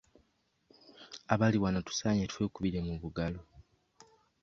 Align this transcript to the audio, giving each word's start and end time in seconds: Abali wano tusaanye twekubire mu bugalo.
Abali 1.33 1.57
wano 1.63 1.79
tusaanye 1.87 2.25
twekubire 2.31 2.79
mu 2.87 2.93
bugalo. 3.01 3.39